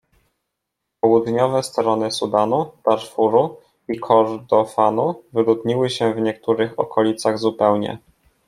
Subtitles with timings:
[1.01, 3.57] Południowe strony Sudanu, Darfuru
[3.87, 7.97] i Kordofanu wyludniły się w niektórych okolicach zupełnie.